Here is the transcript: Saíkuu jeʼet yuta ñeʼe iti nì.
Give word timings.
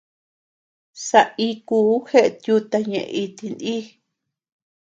Saíkuu 1.07 1.91
jeʼet 2.07 2.37
yuta 2.47 2.77
ñeʼe 2.89 3.11
iti 3.23 3.47
nì. 3.59 3.75